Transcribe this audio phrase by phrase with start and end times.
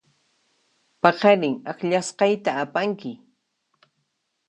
[1.01, 3.11] Paqarin akllasqayta apanki.